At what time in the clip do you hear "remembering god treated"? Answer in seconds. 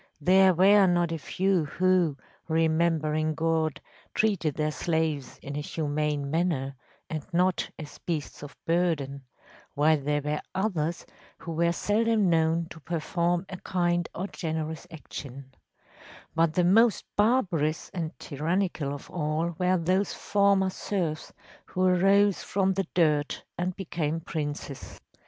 2.47-4.55